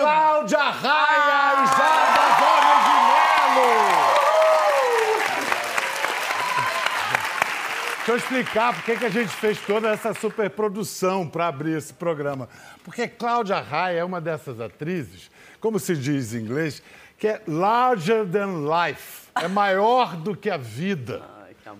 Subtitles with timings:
[0.00, 3.70] Cláudia Raia e Jada Gomes de Melo!
[7.98, 12.48] Deixa eu explicar por que a gente fez toda essa superprodução para abrir esse programa.
[12.82, 16.82] Porque Cláudia Raia é uma dessas atrizes, como se diz em inglês,
[17.18, 19.28] que é larger than life.
[19.34, 21.22] É maior do que a vida.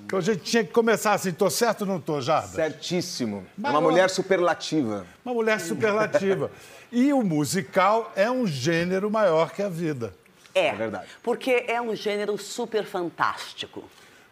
[0.04, 2.50] Então a gente tinha que começar assim, tô certo ou não tô, Jardas?
[2.50, 3.46] Certíssimo.
[3.58, 3.78] É Maior.
[3.78, 5.06] uma mulher superlativa.
[5.24, 6.50] Uma mulher superlativa.
[6.92, 10.14] E o musical é um gênero maior que a vida.
[10.54, 11.06] É, É verdade.
[11.22, 13.84] porque é um gênero super fantástico.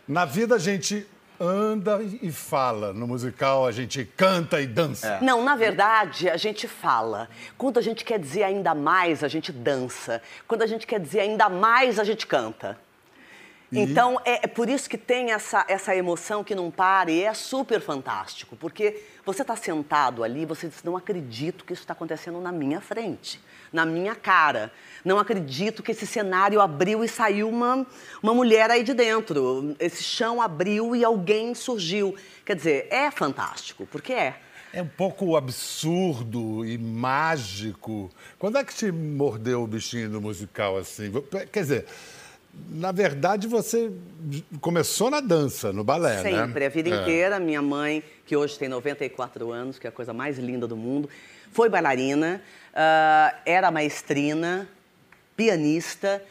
[0.07, 1.07] Na vida a gente
[1.41, 2.93] anda e fala.
[2.93, 5.19] No musical a gente canta e dança.
[5.21, 7.29] Não, na verdade, a gente fala.
[7.57, 10.21] Quando a gente quer dizer ainda mais, a gente dança.
[10.49, 12.77] Quando a gente quer dizer ainda mais, a gente canta.
[13.71, 17.35] Então, é, é por isso que tem essa, essa emoção que não para e é
[17.35, 18.57] super fantástico.
[18.57, 22.81] Porque você está sentado ali, você diz, não acredito que isso está acontecendo na minha
[22.81, 23.41] frente,
[23.71, 24.73] na minha cara.
[25.05, 27.87] Não acredito que esse cenário abriu e saiu uma,
[28.23, 29.77] uma mulher aí de dentro.
[29.79, 32.17] Esse chão abriu e alguém surgiu.
[32.47, 34.41] Quer dizer, é fantástico, porque é.
[34.71, 38.11] É um pouco absurdo e mágico.
[38.39, 41.11] Quando é que te mordeu o bichinho do musical assim?
[41.51, 41.87] Quer dizer,
[42.69, 43.91] na verdade você
[44.61, 46.47] começou na dança, no balé, né?
[46.47, 47.01] Sempre, a vida É.
[47.03, 47.39] inteira.
[47.41, 51.09] Minha mãe, que hoje tem 94 anos, que é a coisa mais linda do mundo,
[51.53, 52.43] foi bailarina,
[52.75, 54.69] ah, era maestrina,
[55.37, 56.23] pianista.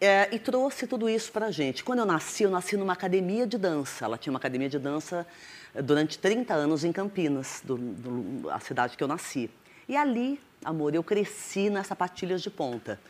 [0.00, 1.82] eh, e trouxe tudo isso pra gente.
[1.82, 4.04] Quando eu nasci, eu nasci numa academia de dança.
[4.04, 5.26] Ela tinha uma academia de dança
[5.74, 9.48] eh, durante 30 anos em Campinas, do, do- a cidade que eu nasci.
[9.88, 13.00] E ali, amor, eu cresci nas sapatilhas de ponta.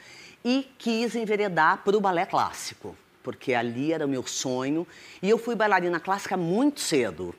[0.45, 4.87] E quis enveredar para o balé clássico, porque ali era o meu sonho.
[5.23, 7.35] E eu fui bailarina clássica muito cedo,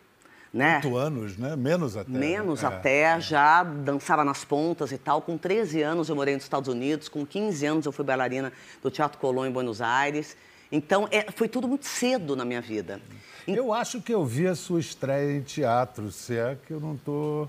[0.51, 0.77] né?
[0.83, 1.55] Oito anos, né?
[1.55, 2.09] Menos até.
[2.09, 2.67] Menos É.
[2.67, 5.21] até, já dançava nas pontas e tal.
[5.21, 8.89] Com 13 anos eu morei nos Estados Unidos, com 15 anos eu fui bailarina do
[8.89, 10.35] Teatro Colón em Buenos Aires.
[10.71, 12.99] Então, é, foi tudo muito cedo na minha vida.
[13.47, 16.95] Eu acho que eu vi a sua estreia em teatro, se é que eu não
[16.95, 17.47] estou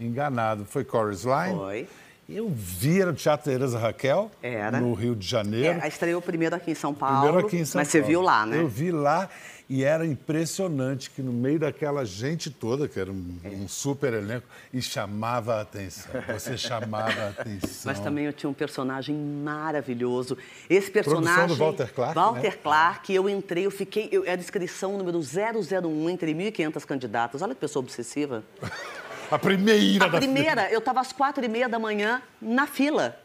[0.00, 0.64] enganado.
[0.64, 1.54] Foi Chorus Line?
[1.58, 1.88] Foi.
[2.28, 4.80] Eu vi, era o Teatro Tereza Raquel, Era.
[4.80, 5.78] no Rio de Janeiro.
[5.82, 7.20] É, estreou primeiro aqui em São Paulo.
[7.22, 8.08] Primeiro aqui em São Mas você Paulo.
[8.10, 8.58] viu lá, né?
[8.60, 9.28] Eu vi lá
[9.68, 13.48] e era impressionante que no meio daquela gente toda, que era um, É.
[13.48, 16.12] um super elenco, e chamava a atenção.
[16.32, 17.82] Você chamava a atenção.
[17.84, 20.36] Mas também eu tinha um personagem maravilhoso.
[20.68, 21.34] Esse personagem.
[21.34, 22.56] Produção do Walter Clark, Walter né?
[22.62, 24.08] Clark, eu entrei, eu fiquei.
[24.10, 27.42] Eu, é a descrição número 001 entre 1.500 candidatas.
[27.42, 28.42] Olha que pessoa obsessiva.
[29.30, 33.18] A primeira A da primeira, eu estava às quatro e meia da manhã na fila.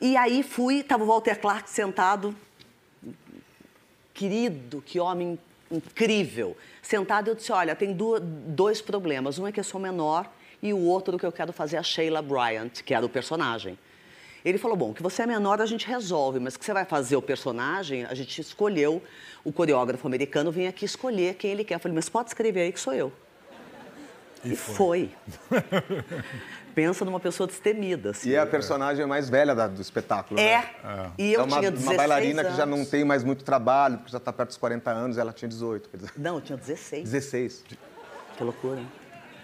[0.00, 2.34] E aí fui, estava o Walter Clark sentado.
[4.14, 5.38] Querido, que homem
[5.70, 6.56] incrível.
[6.82, 9.38] Sentado, eu disse: Olha, tem du- dois problemas.
[9.38, 10.30] Um é que eu sou menor
[10.62, 13.78] e o outro que eu quero fazer é a Sheila Bryant, que era o personagem.
[14.44, 17.16] Ele falou: Bom, que você é menor a gente resolve, mas que você vai fazer
[17.16, 19.02] o personagem, a gente escolheu.
[19.44, 21.74] O coreógrafo americano vem aqui escolher quem ele quer.
[21.74, 23.12] Eu falei: Mas pode escrever aí que sou eu.
[24.52, 25.10] E foi.
[26.74, 28.10] Pensa numa pessoa destemida.
[28.10, 28.28] Assim.
[28.30, 30.38] E é a personagem mais velha da- do espetáculo.
[30.38, 30.58] É.
[30.84, 31.10] né?
[31.16, 32.52] E eu é uma, tinha uma 16 bailarina anos.
[32.52, 35.32] que já não tem mais muito trabalho, porque já está perto dos 40 anos, ela
[35.32, 35.88] tinha 18.
[35.88, 37.04] Quer dizer, Não, eu tinha 16.
[37.10, 37.64] 16.
[38.36, 38.88] Que loucura, hein?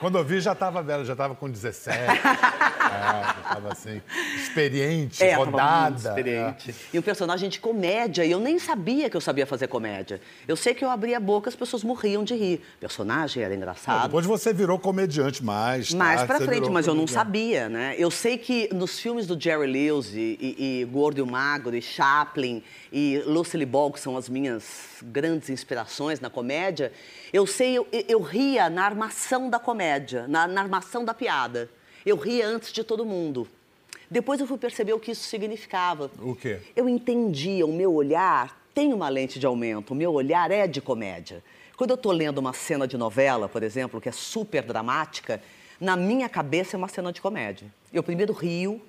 [0.03, 1.97] Quando eu vi, já estava velho, já estava com 17.
[2.03, 4.03] é, já estava assim,
[4.37, 5.97] experiente, É, rodada.
[6.09, 6.75] experiente.
[6.93, 10.21] E um personagem de comédia, e eu nem sabia que eu sabia fazer comédia.
[10.49, 12.61] Eu sei que eu abria a boca, as pessoas morriam de rir.
[12.77, 13.57] O personagem era É.
[13.57, 14.03] engraçado.
[14.03, 15.93] Depois você virou comediante mais.
[15.95, 17.13] Mais tarde, pra você frente, mas eu não comediante.
[17.13, 17.95] sabia, né?
[17.97, 21.77] Eu sei que nos filmes do Jerry Lewis e, e, e Gordo e o Magro,
[21.77, 22.61] e Chaplin
[22.93, 24.65] e Lucille Ball, que são as minhas
[25.03, 26.93] grandes inspirações na comédia,
[27.32, 31.70] eu sei, eu, eu ria na armação da comédia, na, na armação da piada.
[32.04, 33.48] Eu ria antes de todo mundo.
[34.10, 36.10] Depois eu fui perceber o que isso significava.
[36.21, 36.60] O quê?
[36.76, 40.81] Eu entendia, o meu olhar tem uma lente de aumento, o meu olhar é de
[40.81, 41.42] comédia.
[41.76, 45.42] Quando eu estou lendo uma cena de novela, por exemplo, que é super dramática,
[45.81, 47.66] na minha cabeça é uma cena de comédia.
[47.92, 48.81] Eu primeiro rio,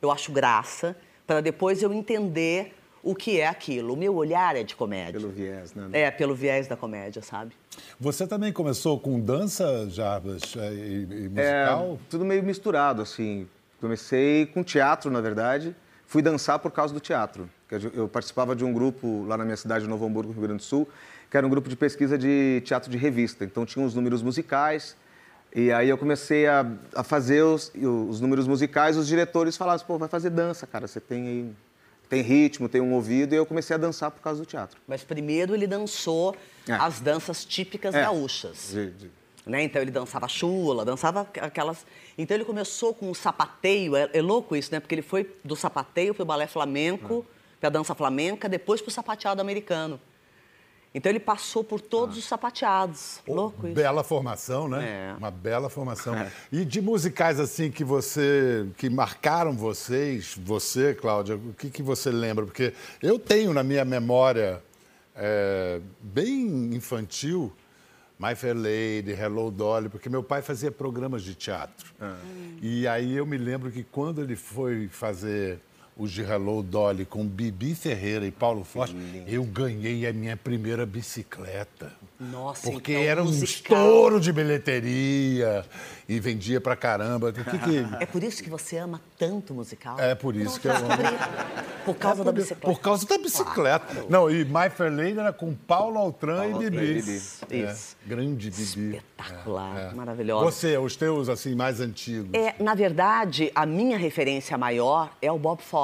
[0.00, 0.96] eu acho graça,
[1.26, 3.94] para depois eu entender o que é aquilo.
[3.94, 5.20] O meu olhar é de comédia.
[5.20, 5.88] Pelo viés, né?
[5.92, 7.52] É, pelo viés da comédia, sabe?
[7.98, 11.98] Você também começou com dança, Jarbas, é, e, e É, musical?
[12.08, 13.46] tudo meio misturado, assim.
[13.80, 15.74] Comecei com teatro, na verdade.
[16.06, 17.48] Fui dançar por causa do teatro.
[17.68, 20.58] Que Eu eu participava de um grupo lá na minha cidade, Novo Hamburgo, Rio Grande
[20.58, 20.88] do Sul,
[21.30, 23.44] que era um grupo de pesquisa de teatro de revista.
[23.44, 24.96] Então tinha os números musicais.
[25.54, 27.72] E aí eu comecei a, a fazer os,
[28.08, 28.96] os números musicais.
[28.96, 30.86] Os diretores falavam, pô, vai fazer dança, cara.
[30.86, 31.52] Você tem aí,
[32.10, 33.32] tem ritmo, tem um ouvido.
[33.34, 34.78] E eu comecei a dançar por causa do teatro.
[34.86, 36.36] Mas primeiro ele dançou
[36.68, 36.72] É.
[36.72, 38.02] as danças típicas É.
[38.02, 38.70] gaúchas.
[38.72, 39.10] De- de-
[39.46, 39.62] Né?
[39.62, 41.86] Então ele dançava chula, dançava aquelas.
[42.18, 44.78] Então ele começou com o sapateio, é, é louco isso, né?
[44.80, 47.34] Porque ele foi do sapateio para o balé flamenco, ah.
[47.58, 49.98] para a dança flamenca, depois para o sapateado americano.
[50.92, 52.18] Então ele passou por todos ah.
[52.18, 53.20] os sapateados.
[53.26, 53.74] Oh, Louco isso.
[53.74, 55.12] Bela formação, né?
[55.12, 55.14] É.
[55.16, 56.14] Uma bela formação.
[56.14, 56.32] É.
[56.50, 62.10] E de musicais assim que você que marcaram vocês, você, Cláudia, o que, que você
[62.10, 62.44] lembra?
[62.44, 64.62] Porque eu tenho na minha memória
[65.14, 67.52] é, bem infantil
[68.18, 71.94] My Fair Lady, Hello Dolly, porque meu pai fazia programas de teatro.
[71.98, 72.18] Ah.
[72.60, 75.58] E aí eu me lembro que quando ele foi fazer
[75.96, 78.94] o de Hello Dolly com Bibi Ferreira e Paulo Forte,
[79.26, 81.92] eu ganhei a minha primeira bicicleta.
[82.18, 83.78] Nossa, Porque então, era um musical.
[83.78, 85.64] estouro de bilheteria
[86.08, 87.32] e vendia pra caramba.
[87.32, 87.86] Que, que...
[87.98, 89.98] É por isso que você ama tanto musical?
[89.98, 90.88] É por isso que eu amo.
[91.84, 92.66] Por causa é por, da bicicleta?
[92.66, 93.86] Por causa da bicicleta.
[93.86, 94.06] Claro.
[94.10, 96.98] Não, e My Fair Lady era com Paulo Altran Paulo e Bibi.
[96.98, 97.46] Isso.
[97.50, 97.74] É,
[98.06, 98.62] grande Bibi.
[98.96, 99.94] Espetacular, é, é.
[99.94, 100.44] maravilhosa.
[100.44, 102.34] Você, os teus, assim, mais antigos?
[102.34, 105.79] É, na verdade, a minha referência maior é o Bob Fosse.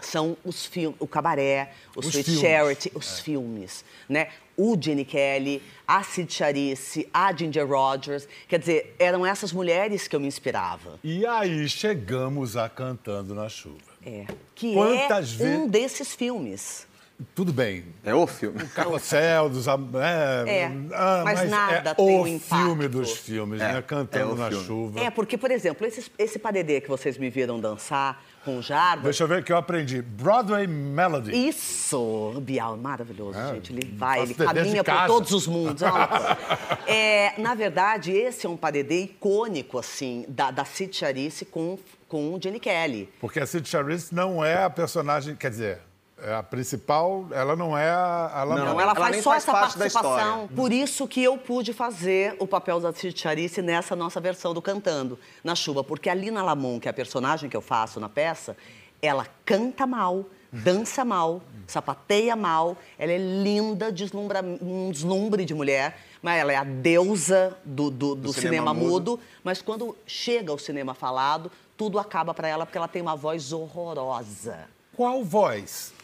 [0.00, 2.40] São os filmes, o Cabaré, o os Sweet filmes.
[2.40, 3.22] Charity, os é.
[3.22, 4.28] filmes, né?
[4.60, 8.28] o Jenny Kelly, a Sid Charisse, a Ginger Rogers.
[8.46, 10.98] Quer dizer, eram essas mulheres que eu me inspirava.
[11.02, 13.78] E aí chegamos a Cantando na Chuva.
[14.04, 14.26] É.
[14.54, 15.58] Que Quantas é vezes...
[15.58, 16.86] um desses filmes.
[17.34, 17.84] Tudo bem.
[18.04, 18.62] É o filme.
[18.62, 19.66] O Carrossel dos...
[19.66, 19.70] É,
[20.46, 23.82] é ah, mas, mas, nada é tem o um filme dos filmes, é, né?
[23.82, 24.64] Cantando é na filme.
[24.64, 25.00] chuva.
[25.00, 29.04] É, porque, por exemplo, esse, esse padedê que vocês me viram dançar com Jarba...
[29.04, 30.00] Deixa eu ver o que eu aprendi.
[30.02, 31.48] Broadway Melody.
[31.48, 32.40] Isso!
[32.42, 33.72] Bial, maravilhoso, é, gente.
[33.72, 35.82] Ele vai, ele caminha por todos os mundos.
[36.86, 41.78] é, na verdade, esse é um padedê icônico, assim, da, da Cid Charisse com,
[42.08, 43.08] com o Jenny Kelly.
[43.20, 45.36] Porque a Cid Charisse não é a personagem...
[45.36, 45.89] Quer dizer
[46.38, 48.32] a principal, ela não é a.
[48.36, 50.48] Ela não, não ela, ela faz só faz essa participação.
[50.54, 55.18] Por isso que eu pude fazer o papel da Charice nessa nossa versão do Cantando
[55.42, 55.82] na Chuva.
[55.82, 58.56] Porque a Lina Lamon, que é a personagem que eu faço na peça,
[59.02, 65.98] ela canta mal, dança mal, sapateia mal, ela é linda, deslumbra, um deslumbre de mulher,
[66.20, 69.12] mas ela é a deusa do, do, do, do cinema, cinema mudo.
[69.12, 69.20] mudo.
[69.42, 73.52] Mas quando chega ao cinema falado, tudo acaba para ela porque ela tem uma voz
[73.52, 74.68] horrorosa.
[74.94, 75.94] Qual voz?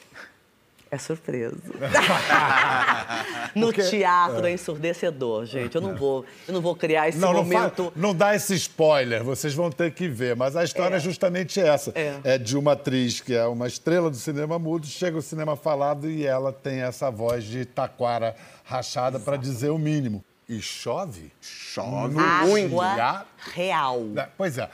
[0.88, 1.56] É surpresa.
[3.56, 4.50] no Porque, teatro é.
[4.50, 5.74] é ensurdecedor, gente.
[5.74, 7.92] Eu não vou, eu não vou criar esse não, momento.
[7.96, 10.36] Não, não, dá esse spoiler, vocês vão ter que ver.
[10.36, 11.92] Mas a história é, é justamente essa.
[11.94, 12.20] É.
[12.22, 12.38] é.
[12.38, 16.24] de uma atriz que é uma estrela do cinema mudo, chega ao cinema falado e
[16.24, 20.24] ela tem essa voz de taquara rachada para dizer o mínimo.
[20.48, 21.32] E chove?
[21.40, 22.14] Chove
[22.46, 22.80] muito.
[22.80, 24.04] Água real.
[24.16, 24.70] É, pois é.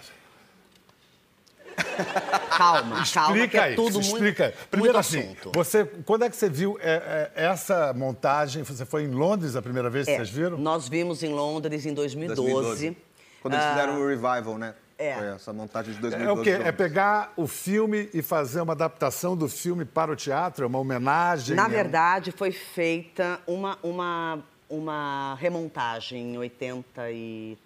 [2.56, 4.55] Calma, calma, que é tudo isso, muito, explica.
[4.70, 8.62] Primeiro muito assim, você, quando é que você viu é, é, essa montagem?
[8.62, 10.58] Você foi em Londres a primeira vez que é, vocês viram?
[10.58, 12.52] Nós vimos em Londres em 2012.
[12.52, 12.96] 2012.
[13.40, 14.75] Quando eles fizeram o revival, né?
[14.99, 15.14] É.
[15.14, 16.38] Foi essa montagem de 2012.
[16.38, 16.62] É o quê?
[16.69, 20.64] É pegar o filme e fazer uma adaptação do filme para o teatro?
[20.64, 21.56] É uma homenagem?
[21.56, 24.38] Na verdade, foi feita uma, uma,
[24.69, 27.58] uma remontagem em 80 e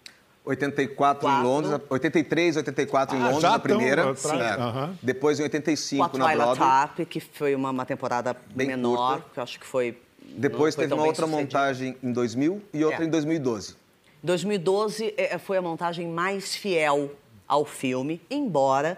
[0.47, 1.29] 84 Quatro.
[1.29, 4.03] em Londres, 83, 84 ah, em Londres, a primeira.
[4.03, 4.07] É.
[4.07, 4.97] Uhum.
[5.03, 6.57] Depois em 85 Com a na Broadway.
[6.57, 9.31] Tap, que foi uma, uma temporada Bem menor, curta.
[9.35, 9.99] que eu acho que foi.
[10.23, 13.07] Depois foi teve uma outra montagem em 2000 e outra é.
[13.07, 13.77] em 2012.
[14.23, 17.11] 2012 é, foi a montagem mais fiel
[17.47, 18.97] ao filme, embora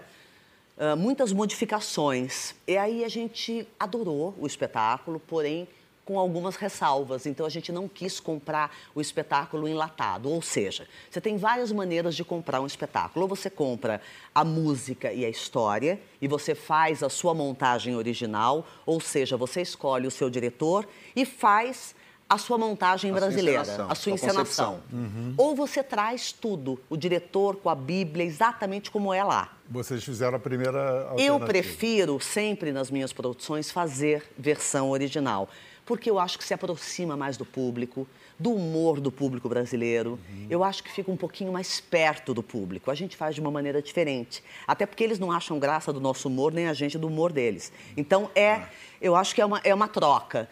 [0.77, 2.53] uh, muitas modificações.
[2.67, 5.67] E aí a gente adorou o espetáculo, porém
[6.09, 7.27] com algumas ressalvas.
[7.27, 10.27] Então a gente não quis comprar o espetáculo enlatado.
[10.27, 13.25] Ou seja, você tem várias maneiras de comprar um espetáculo.
[13.25, 14.01] Ou você compra
[14.33, 19.61] a música e a história e você faz a sua montagem original, ou seja, você
[19.61, 21.93] escolhe o seu diretor e faz
[22.27, 24.81] a sua montagem a brasileira, a sua encenação.
[24.91, 25.33] Uhum.
[25.37, 29.57] Ou você traz tudo, o diretor com a Bíblia, exatamente como é lá.
[29.67, 35.49] Vocês fizeram a primeira Eu prefiro sempre nas minhas produções fazer versão original
[35.89, 40.19] porque eu acho que se aproxima mais do público, do humor do público brasileiro.
[40.29, 40.45] Uhum.
[40.47, 42.91] Eu acho que fica um pouquinho mais perto do público.
[42.91, 44.43] A gente faz de uma maneira diferente.
[44.67, 47.73] Até porque eles não acham graça do nosso humor, nem a gente do humor deles.
[47.97, 48.69] Então, é, ah.
[49.01, 50.47] eu acho que é uma, é uma troca.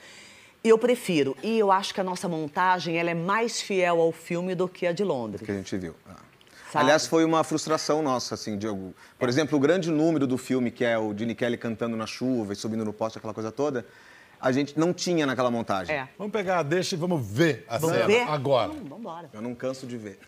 [0.63, 1.38] Eu prefiro.
[1.44, 4.88] E eu acho que a nossa montagem ela é mais fiel ao filme do que
[4.88, 5.46] a de Londres.
[5.46, 5.94] Que a gente viu.
[6.10, 6.15] Ah.
[6.74, 8.96] Aliás, foi uma frustração nossa, assim, Diogo.
[9.20, 9.32] Por é.
[9.32, 12.56] exemplo, o grande número do filme, que é o Gene Kelly cantando na chuva e
[12.56, 13.86] subindo no poste, aquela coisa toda,
[14.39, 15.96] a gente não tinha naquela montagem.
[15.96, 16.08] É.
[16.17, 18.22] Vamos pegar, deixa e vamos ver a vamos cena ver?
[18.29, 18.72] agora.
[18.72, 19.29] Hum, vamos embora.
[19.34, 20.20] Eu não canso de ver.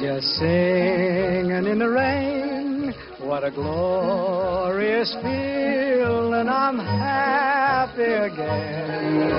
[0.00, 9.30] Just singing in the rain, what a glorious feeling, I'm happy again.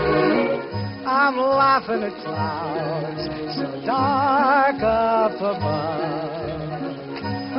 [1.06, 3.26] I'm laughing at clouds
[3.58, 6.35] so dark up above.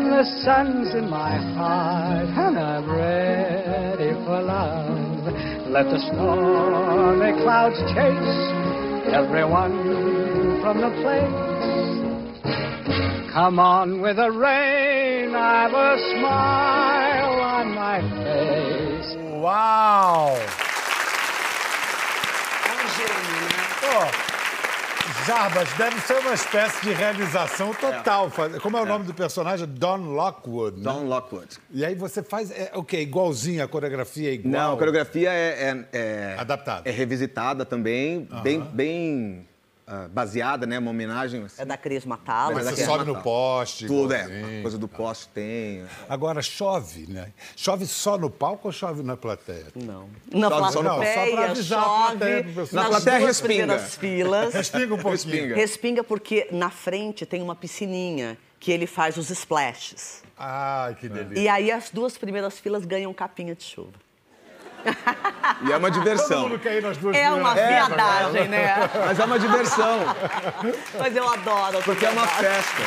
[0.08, 5.26] The sun's in my heart and I'm ready for love.
[5.68, 9.76] Let the stormy clouds chase everyone
[10.62, 11.56] from the place.
[13.32, 19.16] Come on with the rain, I've a smile on my face.
[19.36, 20.38] Uau!
[23.82, 24.25] Pô,
[25.26, 28.30] Jarbas, deve ser uma espécie de realização total.
[28.30, 29.66] Faz- Como é o nome do personagem?
[29.66, 30.76] Don Lockwood.
[30.78, 30.84] né?
[30.84, 31.48] Don Lockwood.
[31.72, 33.00] E aí você faz é, o quê?
[33.00, 34.52] Igualzinho, a coreografia é igual?
[34.52, 36.88] Não, a coreografia é, é, é- Adaptada.
[36.88, 39.48] É revisitada também, bem, bem
[39.86, 40.78] ah, baseada, né?
[40.78, 41.44] Uma homenagem.
[41.44, 41.62] assim.
[41.62, 42.54] É da Cris Matala.
[42.54, 43.86] Mas Mas você é sobe no poste.
[43.86, 44.58] Tudo, é.
[44.58, 45.84] A coisa do poste tem.
[46.08, 47.32] Agora, chove, né?
[47.54, 49.66] Chove só no palco ou chove na plateia?
[49.76, 50.08] Não.
[50.32, 52.82] Na só no- não, só pra plateia avisar a plateia chove pro pessoal.
[52.82, 53.78] nas Na plateia respinga.
[53.78, 54.54] filas.
[54.54, 55.12] Respinga um pouquinho.
[55.32, 55.54] Respinga.
[55.54, 60.22] Respinga porque na frente tem uma piscininha que ele faz os splashes.
[60.36, 61.40] Ai, que delícia.
[61.42, 63.92] E aí as duas primeiras filas ganham capinha de chuva.
[65.62, 66.42] E é uma Todo diversão.
[66.48, 68.74] mundo quer ir nas duas É uma viadagem, né?
[69.06, 70.00] Mas é uma diversão,
[70.98, 71.78] Mas eu adoro.
[71.84, 72.82] porque é uma festa.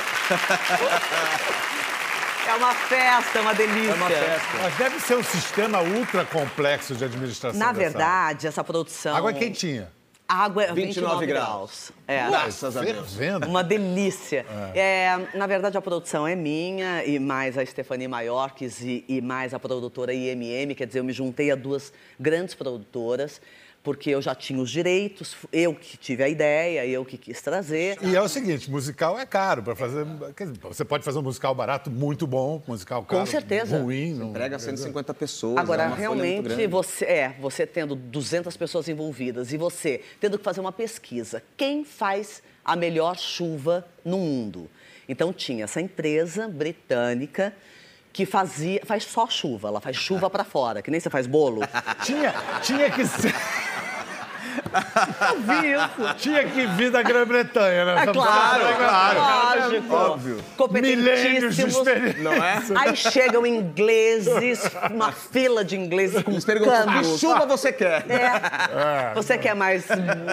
[2.48, 3.92] É uma festa, é uma delícia.
[3.92, 4.58] É uma festa.
[4.64, 7.60] Mas deve ser um sistema ultra complexo de administração.
[7.60, 9.16] Na dessa verdade, essa produção...
[9.16, 9.92] Água quentinha.
[10.30, 11.92] Água é 29 29 graus.
[12.08, 12.28] É.
[12.28, 13.18] Graças a Deus.
[13.48, 14.46] Uma delícia.
[14.76, 19.56] É, na verdade, a produção é minha, e mais a Stephanie Maiorques e, e mais
[19.56, 20.76] a produtora IMM.
[20.76, 23.42] Quer dizer, eu me juntei a duas grandes produtoras,
[23.84, 27.98] porque eu já tinha os direitos, eu que tive a ideia, eu que quis trazer.
[28.02, 30.06] E é o seguinte, musical é caro para fazer.
[30.06, 33.80] dizer, você pode fazer um musical barato, muito bom, musical caro, certeza.
[33.80, 34.14] ruim.
[34.14, 35.58] Não, Entrega 150 pessoas.
[35.58, 40.44] é Agora, muito realmente, você é você tendo 200 pessoas envolvidas e você tendo que
[40.44, 44.70] fazer uma pesquisa, quem faz a melhor chuva no mundo?
[45.08, 47.54] Então tinha essa empresa britânica
[48.12, 51.62] que fazia faz só chuva, ela faz chuva para fora, que nem você faz bolo.
[52.04, 53.34] Tinha, tinha que ser.
[55.32, 56.16] Eu vi isso.
[56.18, 57.92] Tinha que vir da Grã-Bretanha, né?
[57.92, 59.94] É Essa claro, música, lógico.
[59.94, 60.36] Óbvio.
[60.72, 61.76] Milênios de Competentíssimos.
[61.76, 62.24] experiência.
[62.24, 62.62] Não é?
[62.76, 68.06] Aí chegam ingleses, uma fila de ingleses com Eles perguntam, que chuva você quer?
[68.10, 69.14] É.
[69.16, 69.86] Você quer mais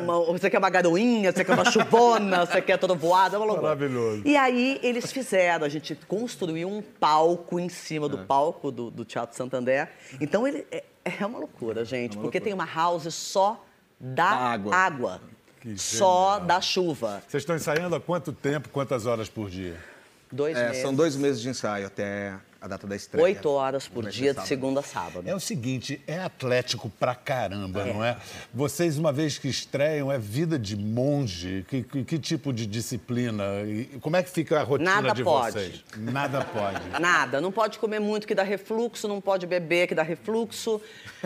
[0.03, 3.75] uma, você quer uma garoinha, você quer uma chuvona, você quer trovoada, é uma loucura.
[3.75, 4.23] Maravilhoso.
[4.25, 9.05] E aí eles fizeram, a gente construiu um palco em cima do palco do, do
[9.05, 9.89] Teatro Santander.
[10.21, 13.65] Então ele é, é uma loucura, gente, porque tem uma house só
[14.00, 14.75] da, Da água.
[14.75, 15.21] água.
[15.76, 17.23] Só da chuva.
[17.26, 19.76] Vocês estão ensaiando há quanto tempo, quantas horas por dia?
[20.33, 20.83] Dois É, meses.
[20.83, 23.23] são dois meses de ensaio até a data da estreia.
[23.23, 25.23] Oito horas por dia, de segunda a sábado.
[25.28, 28.16] É o seguinte, é atlético pra caramba, não é?
[28.52, 31.64] Vocês, uma vez que estreiam, é vida de monge?
[31.68, 33.45] Que, que- que tipo de disciplina?
[33.64, 35.52] E como é que fica a rotina Nada de pode.
[35.52, 35.85] vocês?
[35.97, 36.80] Nada pode.
[37.00, 40.80] Nada, não pode comer muito que dá refluxo, não pode beber que dá refluxo,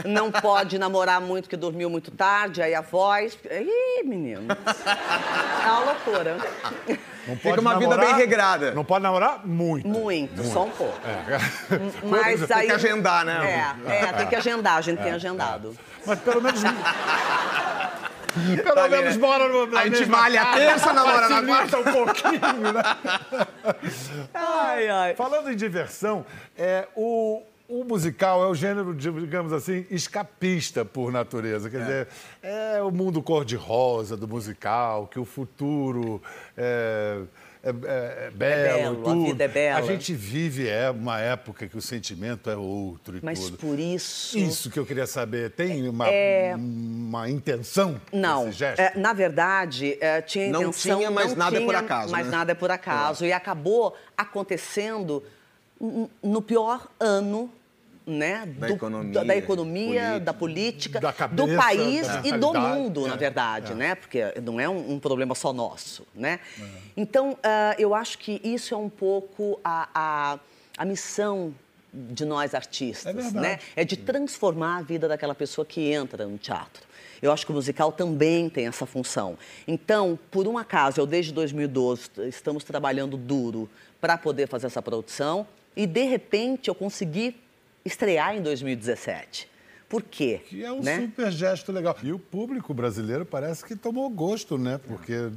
[0.05, 3.39] não pode namorar muito que dormiu muito tarde, aí a voz.
[3.51, 4.43] Ih, menino.
[4.51, 6.37] É uma loucura.
[7.31, 8.73] Não Fica pode uma vida namorar- bem regrada.
[8.73, 9.87] Não pode namorar muito.
[9.89, 10.99] Muito, só um pouco.
[11.07, 11.39] É.
[12.07, 12.67] Mas Tem aí.
[12.67, 13.75] que agendar, né?
[13.87, 15.77] É, é, tem que agendar, a gente tem agendado.
[16.05, 16.61] Mas pelo menos.
[18.63, 19.21] Pelo Tá menos né?
[19.27, 22.83] mora no, A gente malha casa, terça, namora na facilita um pouquinho, né?
[24.33, 25.15] Ai, ai.
[25.17, 26.25] Falando em diversão,
[26.57, 31.71] é, o, o musical é o gênero, digamos assim, escapista por natureza.
[31.71, 32.09] Quer dizer,
[32.43, 36.21] é o mundo cor-de-rosa do musical, que o futuro
[36.57, 37.21] é,
[37.63, 39.25] é- é- é belo, belo, e a tudo.
[39.27, 39.79] vida é bela.
[39.79, 43.59] A gente vive é, uma época que o sentimento é outro e Mas tudo.
[43.59, 44.37] por isso.
[44.37, 45.51] Isso que eu queria saber.
[45.53, 46.07] Tem uma,
[46.57, 48.81] uma intenção Não, nesse gesto?
[48.81, 50.99] é, na verdade, é, tinha Não intenção...
[50.99, 52.33] tinha, mas nada é por tinha, acaso, Mas né?
[52.33, 53.25] nada é por acaso.
[53.25, 55.23] E acabou acontecendo
[56.23, 57.51] no pior ano
[58.11, 60.21] né, Da do- economia, da, da economia, política.
[60.21, 63.75] da política, Da cabeça, do país da e do mundo, na É, verdade, é.
[63.75, 63.95] né?
[63.95, 66.41] Porque não é um, um problema só nosso, né?
[66.97, 70.39] Então, ah, eu acho que isso é um pouco a, a,
[70.77, 71.55] a missão
[71.93, 73.59] de nós artistas, É né?
[73.75, 76.89] É de transformar a vida daquela pessoa que entra no teatro.
[77.23, 79.37] Eu acho que o musical também tem essa função.
[79.69, 83.69] Então, por um acaso, eu desde 2012 t- estamos trabalhando duro
[84.01, 87.37] para poder fazer essa produção e de repente eu consegui
[87.85, 89.49] estrear em 2017.
[89.89, 90.41] Por quê?
[90.47, 91.01] Que é um né?
[91.01, 91.97] super gesto legal.
[92.03, 94.79] E o público brasileiro parece que tomou gosto, né?
[94.87, 95.31] Porque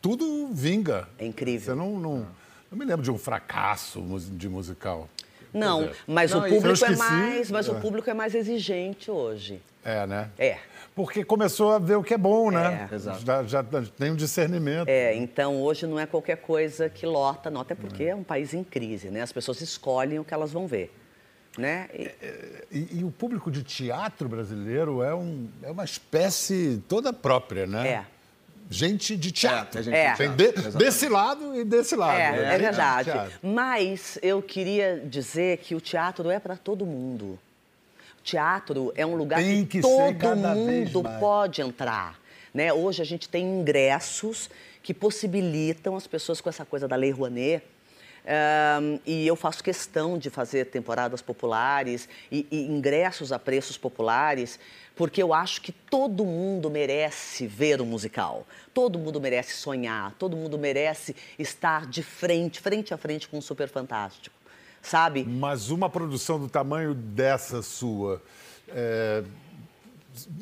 [0.00, 1.08] tudo vinga.
[1.18, 1.74] É incrível.
[1.74, 2.26] Você não, não,
[2.70, 4.00] não me lembro de um fracasso
[4.32, 5.08] de musical.
[5.52, 7.72] Não, dizer, mas Não, o público é mais, mas É.
[7.72, 9.60] o público é mais exigente hoje.
[9.84, 10.30] É, né?
[10.38, 10.58] É.
[10.94, 12.88] Porque começou a ver o que é bom, né?
[12.90, 12.94] É.
[12.94, 13.24] Exato.
[13.24, 14.88] Já, já tem um discernimento.
[14.88, 18.52] É, então hoje não é qualquer coisa que lota, não, até porque é um país
[18.54, 19.22] em crise, né?
[19.22, 20.92] As pessoas escolhem o que elas vão ver,
[21.58, 21.88] né?
[21.94, 22.10] E-
[22.70, 27.88] E, e o público de teatro brasileiro é, um, é uma espécie toda própria, né?
[27.88, 28.04] É.
[28.68, 29.78] Gente de teatro.
[29.78, 32.18] É, é gente de Tem teatro, de- desse lado e desse lado.
[32.18, 32.54] É, né?
[32.54, 33.10] é de verdade.
[33.42, 37.38] Mas eu queria dizer que o teatro é para todo mundo.
[38.18, 42.18] O teatro é um lugar Tem que, que todo mundo pode entrar.
[42.52, 42.72] Né?
[42.72, 44.50] Hoje a gente tem ingressos
[44.82, 47.62] que possibilitam as pessoas com essa coisa da Lei Rouanet.
[48.26, 54.58] Ahn, e eu faço questão de fazer temporadas populares e, e ingressos a preços populares,
[54.96, 58.44] porque eu acho que todo mundo merece ver um musical.
[58.74, 63.42] Todo mundo merece sonhar, todo mundo merece estar de frente, frente a frente com um
[63.42, 64.34] super fantástico.
[64.82, 65.24] Sabe?
[65.24, 68.22] Mas uma produção do tamanho dessa sua,
[68.68, 69.22] é,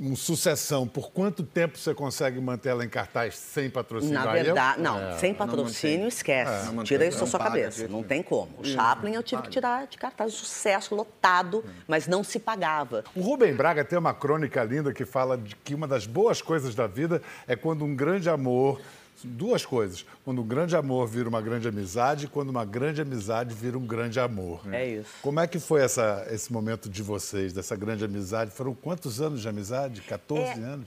[0.01, 4.15] um sucessão, por quanto tempo você consegue manter ela em cartaz sem patrocínio?
[4.15, 5.19] Na eu- verdade, não, É.
[5.19, 6.09] sem patrocínio, mantém.
[6.09, 6.69] esquece.
[6.69, 7.89] É, não Tira isso da não sua cabeça.
[7.89, 8.51] Não tem como.
[8.59, 13.05] O Chaplin eu tive que tirar de cartaz, sucesso, lotado, mas não se pagava.
[13.15, 16.75] O Rubem Braga tem uma crônica linda que fala de que uma das boas coisas
[16.75, 18.81] da vida é quando um grande amor.
[19.23, 20.05] Duas coisas.
[20.25, 23.87] Quando um grande amor vira uma grande amizade e quando uma grande amizade vira um
[23.87, 24.61] grande amor.
[24.73, 25.09] É isso.
[25.23, 28.51] Como é que foi essa, esse momento de vocês, dessa grande amizade?
[28.51, 30.03] Foram quantos anos de amizade?
[30.03, 30.87] 14 É, anos?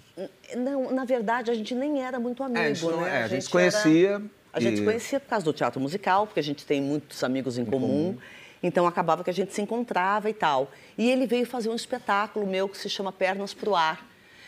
[0.56, 3.22] Não, na verdade, a gente nem era muito amigo, a gente não- né?
[3.22, 4.22] é, a gente se conhecia era-
[4.54, 7.24] A gente se e- conhecia por causa do teatro musical, porque a gente tem muitos
[7.24, 8.18] amigos em, comum.
[8.62, 10.72] Então acabava que a gente se encontrava e tal.
[10.98, 14.04] E ele veio fazer um espetáculo meu que se chama Pernas pro Ar.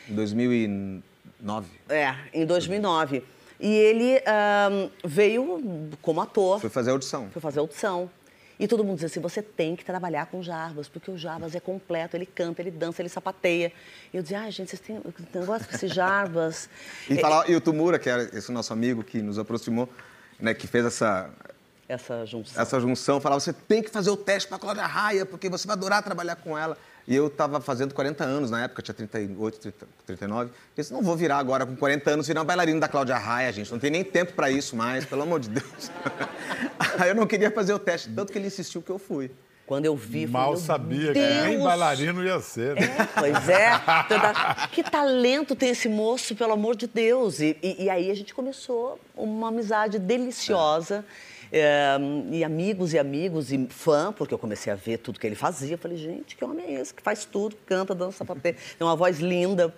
[0.09, 1.67] Em 2009.
[1.87, 3.23] É, em 2009.
[3.59, 6.59] E ele ahn, veio como ator.
[6.59, 7.29] Fui fazer a audição.
[7.31, 8.09] Fui fazer audição.
[8.59, 11.61] E todo mundo dizia assim, você tem que trabalhar com Jarbas, porque o Jarbas é
[11.61, 13.71] completo, ele canta, ele dança, ele sapateia.
[14.13, 16.69] E eu dizia, ai, gente, vocês têm um negócio com esse Jarbas.
[17.09, 19.87] E, falar, e o Tumura, que era esse nosso amigo que nos aproximou,
[20.37, 21.29] né, que fez essa,
[21.87, 22.61] Essa junção.
[22.61, 25.65] essa junção, falava: você tem que fazer o teste para a Cláudia Raia, porque você
[25.65, 26.77] vai adorar trabalhar com ela.
[27.09, 30.49] E eu estava fazendo 40 anos na época, tinha 38, 30, 39.
[30.49, 33.51] Eu disse: não vou virar agora com 40 anos, virar um bailarino da Cláudia Raia,
[33.51, 33.71] gente.
[33.71, 35.91] Não tem nem tempo para isso mais, pelo amor de Deus.
[36.99, 39.31] Aí eu não queria fazer o teste, tanto que ele insistiu que eu fui.
[39.65, 42.75] Quando eu vi, falei, Mal "Meu sabia que Deus!" nem bailarino ia ser.
[42.75, 42.81] né?
[42.99, 43.69] É, pois é.
[44.07, 47.39] Toda- Que talento tem esse moço, pelo amor de Deus.
[47.39, 51.03] E, e- e aí a gente começou uma amizade deliciosa.
[51.07, 51.28] é,
[52.31, 55.73] e amigos e amigos e fã, porque eu comecei a ver tudo que ele fazia.
[55.73, 58.95] Eu falei, gente, que homem é esse que faz tudo, canta, dança, sapateia, tem uma
[58.95, 59.73] voz linda.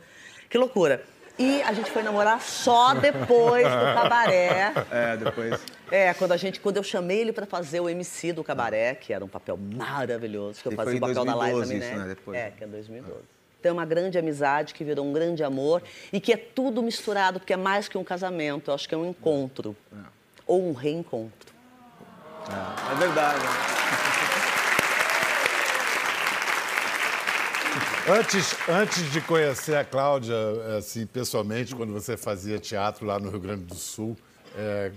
[0.49, 1.03] Que loucura.
[1.39, 4.73] E a gente foi namorar só depois do cabaré.
[4.91, 5.59] É, depois.
[5.89, 9.11] É, quando, a gente, quando eu chamei ele para fazer o MC do Cabaré, que
[9.11, 11.99] era um papel maravilhoso, que eu E fazia o papel da Liza 2012 isso, Minnelli.
[11.99, 12.37] né, depois.
[12.37, 13.19] É, que é 2012.
[13.59, 17.39] Então é uma grande amizade que virou um grande amor e que é tudo misturado,
[17.39, 19.75] porque é mais que um casamento, eu acho que é um encontro.
[20.47, 21.53] Ou um reencontro.
[22.49, 23.39] É verdade.
[28.09, 30.35] Antes, antes de conhecer a Cláudia,
[30.77, 34.17] assim, pessoalmente, quando você fazia teatro lá no Rio Grande do Sul,
[34.57, 34.91] é,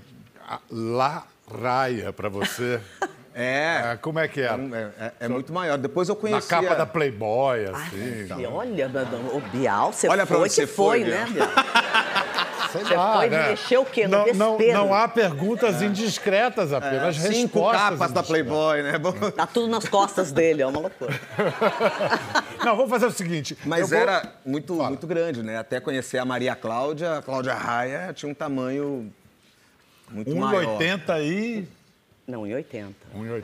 [0.71, 1.25] lá
[1.63, 2.81] raia para você.
[3.37, 3.91] É.
[3.95, 4.63] É, como é que era?
[4.63, 5.77] É, é- é muito maior.
[5.77, 6.47] Depois eu Na conheci.
[6.49, 8.29] capa da Playboy, assim.
[8.39, 8.89] E olha,
[9.33, 11.49] o Bial, você Olha pra foi onde que você foi, foi, né, Bial?
[12.75, 13.49] Sei Você lá, foi né?
[13.51, 14.09] mexer o quê?
[14.09, 18.23] No Não, não, não há perguntas indiscretas, apenas É, Cinco respostas capas da.
[18.23, 18.99] Playboy, né?
[18.99, 21.13] Bom, Tá tudo nas costas dele, é uma loucura.
[22.65, 23.57] Não, vamos fazer o seguinte.
[23.65, 25.59] Mas eu vou- era muito, muito grande, né?
[25.59, 29.13] Até conhecer a Maria Cláudia, a Cláudia Raia tinha um tamanho
[30.11, 30.79] muito maior.
[30.79, 31.69] 1,80 e...
[32.27, 32.95] Não, em 80.
[33.15, 33.43] 1,80.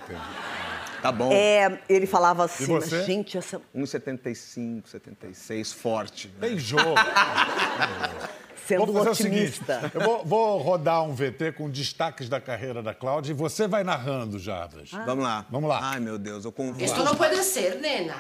[1.03, 1.31] Tá bom.
[1.33, 3.05] É, ele falava assim, você?
[3.05, 6.29] gente, essa 1,75, 76, forte.
[6.41, 6.95] Tem jogo.
[8.71, 9.91] sendo Vamos fazer o seguinte, otimista.
[9.95, 13.83] eu vou, vou rodar um VT com destaques da carreira da Cláudia e você vai
[13.85, 14.91] narrando, Jarbas.
[14.95, 15.03] Ah.
[15.05, 15.45] Vamos lá.
[15.51, 15.81] Vamos lá.
[15.83, 16.83] Ai, meu Deus, eu confundo.
[16.85, 18.15] Esto no puede ser, nena.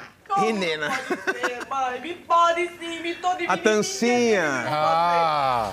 [0.46, 0.90] Ih, nena.
[1.68, 5.72] Pai, me pode sim, me tô A Tancinha, Ah,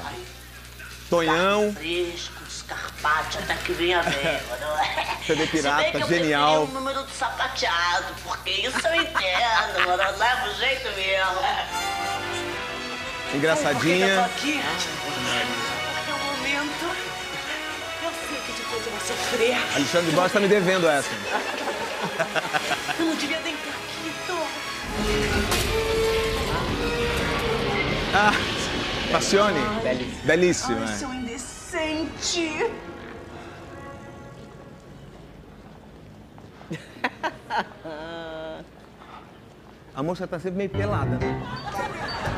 [1.09, 1.73] Tonhão.
[1.73, 5.17] Frescos, Carpaccio, até que vem a verba, não é?
[5.25, 6.55] CD pirata, Se bem que eu genial.
[6.67, 11.41] preferi o número do sapateado, porque isso eu entendo, mano, eu levo jeito mesmo.
[13.27, 14.15] Por que que eu Engraçadinha.
[14.15, 14.61] tô aqui?
[14.61, 16.85] Porque é o momento.
[18.03, 19.57] Eu sei que depois eu vou sofrer.
[19.75, 21.09] Alexandre Borges tá me devendo essa.
[22.99, 24.37] Eu não devia nem estar aqui, tô.
[28.15, 28.31] Ah,
[29.11, 29.59] Passione.
[29.83, 30.21] Belíssimo.
[30.23, 30.95] Belíssimo, Ai, né?
[30.97, 32.71] seu indecente.
[39.97, 41.41] A moça tá sempre meio pelada, né?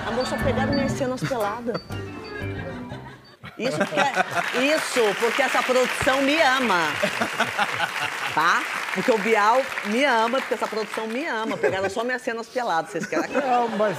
[0.07, 1.75] Amor, só pegaram minhas cenas peladas.
[3.57, 6.79] Isso porque, isso porque essa produção me ama.
[8.33, 8.63] Tá?
[8.93, 11.57] Porque o Bial me ama, porque essa produção me ama.
[11.57, 12.91] Pegaram só minhas cenas peladas.
[12.91, 13.97] Vocês querem Não, mas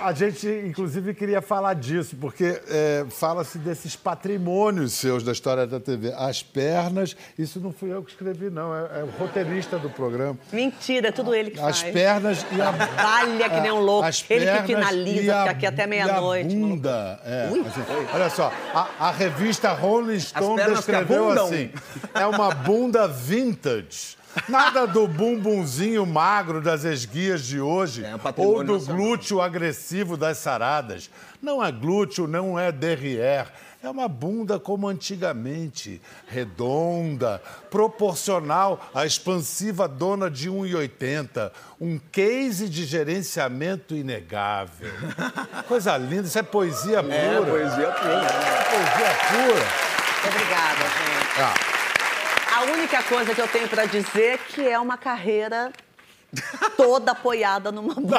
[0.00, 5.80] a gente, inclusive, queria falar disso, porque é, fala-se desses patrimônios seus da história da
[5.80, 6.12] TV.
[6.16, 10.38] As pernas, isso não fui eu que escrevi, não, é, é o roteirista do programa.
[10.52, 11.92] Mentira, é tudo ele que As faz.
[11.92, 12.72] pernas e a.
[12.98, 14.06] Trabalha que nem um louco.
[14.06, 16.54] As Ele que finaliza, fica aqui até meia-noite.
[16.54, 17.20] Bunda.
[17.24, 21.70] É, assim, olha só, a, a revista Rolling Stone descreveu assim:
[22.14, 24.17] é uma bunda vintage.
[24.48, 28.96] Nada do bumbumzinho magro das esguias de hoje É ou do nacional.
[28.96, 31.10] glúteo agressivo das saradas.
[31.42, 33.48] Não é glúteo, não é derrière.
[33.80, 41.52] É uma bunda como antigamente, redonda, proporcional à expansiva dona de 1,80.
[41.80, 44.90] Um case de gerenciamento inegável.
[45.68, 47.14] Coisa linda, isso é poesia pura.
[47.14, 48.12] É, poesia pura.
[48.12, 49.68] É poesia pura.
[50.28, 51.40] Obrigada, gente.
[51.40, 51.54] Ah,
[52.58, 55.70] A única coisa que eu tenho pra dizer é que é uma carreira
[56.76, 58.18] toda apoiada numa bunda.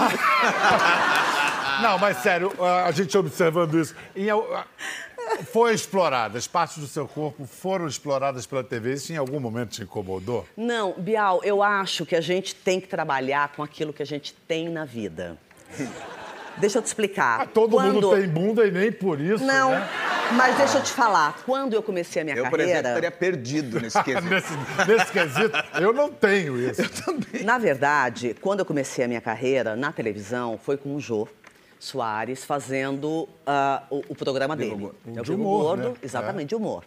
[1.81, 2.49] Não, mas sério,
[2.85, 3.93] a gente observando isso,
[5.51, 9.71] foi explorada, as partes do seu corpo foram exploradas pela TV, isso em algum momento
[9.71, 10.47] te incomodou?
[10.55, 14.33] Não, Bial, eu acho que a gente tem que trabalhar com aquilo que a gente
[14.47, 15.37] tem na vida.
[16.57, 17.41] Deixa eu te explicar.
[17.41, 19.87] Ah, todo Quando- mundo tem bunda e nem por isso, Não, né?
[20.33, 21.41] Mas deixa eu te falar.
[21.45, 22.71] Quando eu comecei a minha Eu, por carreira...
[22.79, 24.29] exemplo, estaria perdido nesse quesito.
[24.29, 24.53] nesse,
[24.87, 26.81] nesse quesito, eu não tenho isso.
[27.43, 31.27] Na verdade, quando eu comecei a minha carreira na televisão, foi com o Jô
[31.79, 34.75] Soares fazendo ah, o, o programa dele.
[34.75, 34.95] Gordo.
[35.15, 35.95] É o De humor, Gordo, né?
[36.03, 36.83] exatamente, de humor.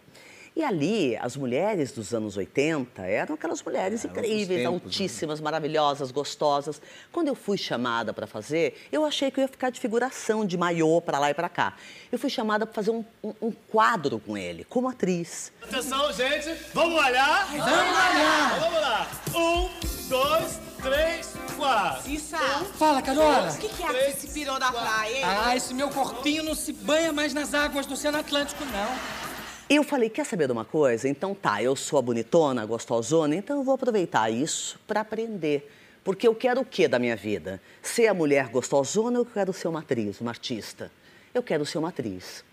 [0.55, 4.85] E ali, as mulheres dos anos 80 eram aquelas mulheres incríveis, tempos, né?
[4.85, 6.81] altíssimas, maravilhosas, gostosas.
[7.11, 10.59] Quando eu fui chamada para fazer, eu achei que eu ia ficar de figuração, de
[10.59, 11.75] maiô, para lá e para cá.
[12.11, 15.51] Eu fui chamada para fazer um, um- um quadro com ele, como atriz.
[15.63, 16.55] Atenção, gente.
[16.75, 17.47] Vamos olhar?
[17.47, 18.61] Vamos olhar.
[18.61, 19.11] Vamos lá.
[19.35, 19.71] Um,
[20.11, 22.03] dois, três, quatro.
[22.03, 22.37] Cissa,
[22.75, 23.51] Fala, Carola.
[23.53, 25.23] o que, que é que se pirou da praia, hein?
[25.25, 29.32] Ah, esse meu corpinho não se banha mais nas águas do Oceano Atlântico, não.
[29.69, 31.09] Eu falei, quer saber de uma coisa?
[31.09, 35.71] Então tá, eu sou a bonitona, a gostosona, então eu vou aproveitar isso para aprender.
[36.05, 37.61] Porque eu quero o quê da minha vida?
[37.81, 40.91] Ser a mulher gostosona ou eu quero ser uma atriz, uma artista?
[41.33, 42.45] Eu quero ser uma atriz.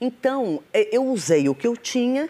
[0.00, 2.28] Então, eh, eu usei o que eu tinha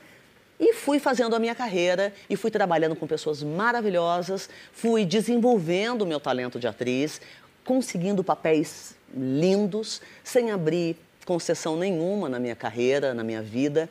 [0.59, 6.07] e fui fazendo a minha carreira e fui trabalhando com pessoas maravilhosas, fui desenvolvendo o
[6.07, 7.21] meu talento de atriz,
[7.65, 13.89] conseguindo papéis lindos, sem abrir concessão nenhuma na minha carreira, na minha vida.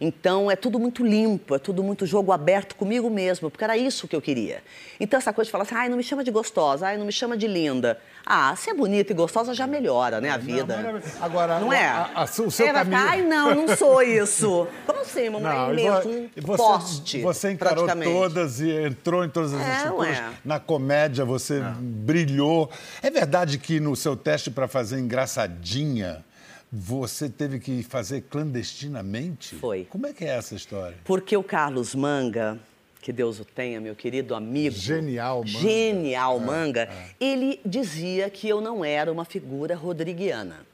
[0.00, 4.08] Então é tudo muito limpo, é tudo muito jogo aberto comigo mesmo, porque era isso
[4.08, 4.62] que eu queria.
[4.98, 7.12] Então essa coisa de falar assim, ai, não me chama de gostosa, ai, não me
[7.12, 7.98] chama de linda.
[8.24, 11.02] Ah, se é bonita e gostosa já melhora, né, a vida.
[11.20, 11.84] Agora, Não é?
[11.86, 14.66] a- a- o seu é, vai ficar, caminho- ai, não, não sou isso.
[14.86, 19.28] Como assim, Não, e imensa, vo- um você, poste, você encarou todas e entrou em
[19.28, 20.18] todas as É, estruturas.
[20.18, 20.24] ué.
[20.44, 22.70] Na comédia você brilhou.
[23.02, 26.24] É verdade que no seu teste para fazer engraçadinha,
[26.72, 29.56] você teve que fazer clandestinamente?
[29.56, 29.84] Foi.
[29.90, 30.96] Como é que é essa história?
[31.04, 32.58] Porque o Carlos Manga,
[33.02, 34.76] que Deus o tenha, meu querido amigo.
[34.76, 35.58] Genial Manga.
[35.58, 36.88] Genial Manga.
[37.18, 40.64] Ele dizia que eu não era uma figura rodriguiana.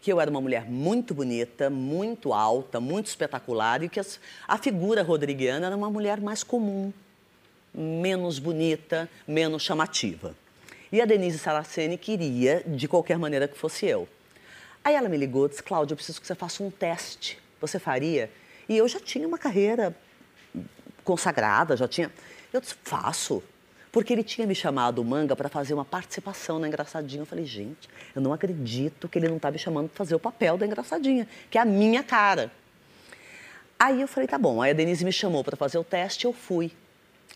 [0.00, 4.00] Que eu era uma mulher muito bonita, muito alta, muito espetacular e que
[4.46, 6.92] a figura rodriguiana era uma mulher mais comum,
[7.74, 10.34] menos bonita, menos chamativa.
[10.92, 14.08] E a Denise Saraceni queria, de qualquer maneira que fosse eu.
[14.88, 17.38] Aí ela me ligou disse, Cláudia, eu preciso que você faça um teste.
[17.60, 18.30] Você faria?
[18.66, 19.94] E eu já tinha uma carreira
[21.04, 22.10] consagrada, já tinha.
[22.50, 23.42] Eu disse, faço.
[23.92, 27.20] Porque ele tinha me chamado o Manga para fazer uma participação na Engraçadinha.
[27.20, 30.18] Eu falei, gente, eu não acredito que ele não está me chamando para fazer o
[30.18, 32.50] papel da Engraçadinha, que é a minha cara.
[33.78, 34.62] Aí eu falei, tá bom.
[34.62, 36.72] Aí a Denise me chamou para fazer o teste, eu fui.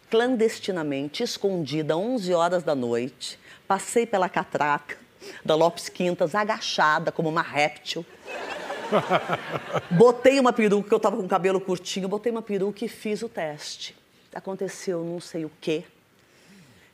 [0.08, 3.38] Clandestinamente, escondida, 11 horas da noite.
[3.68, 5.01] Passei pela catraca
[5.44, 8.04] da Lopes Quintas, agachada como uma réptil.
[9.90, 13.22] Botei uma peruca, que eu tava com o cabelo curtinho, botei uma peruca e fiz
[13.22, 13.96] o teste.
[14.34, 15.84] Aconteceu não sei o quê,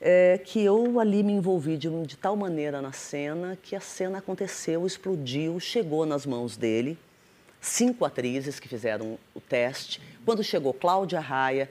[0.00, 4.18] é, que eu ali me envolvi de, de tal maneira na cena que a cena
[4.18, 6.98] aconteceu, explodiu, chegou nas mãos dele.
[7.60, 10.00] Cinco atrizes que fizeram o teste.
[10.24, 11.68] Quando chegou Cláudia Raia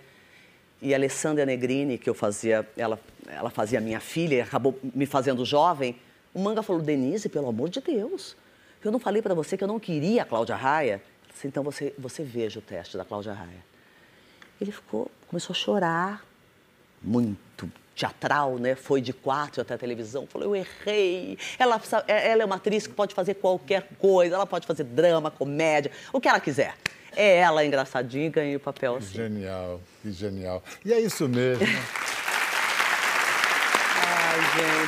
[0.82, 5.96] e Alessandra Negrini, que eu fazia, ela, ela fazia minha filha acabou me fazendo jovem,
[6.38, 8.36] o Manga falou, Denise, pelo amor de Deus,
[8.86, 11.02] eu não falei para você que eu não queria a Cláudia Raia?
[11.28, 13.66] Eu disse, então você, você veja o teste da Cláudia Raia.
[14.62, 16.24] Ele ficou, começou a chorar
[17.02, 18.76] muito, teatral, né?
[18.76, 20.28] Foi de quatro até a televisão.
[20.28, 21.40] Falou, eu errei.
[21.58, 24.36] Ela, é- ela é uma atriz que pode fazer qualquer coisa.
[24.36, 26.76] Ela pode fazer drama, comédia, o que ela quiser.
[27.16, 29.16] É ela engraçadinha ganhei o papel assim.
[29.16, 30.64] Genial, que genial.
[30.86, 31.66] E é isso mesmo.
[34.06, 34.87] Ai, gente.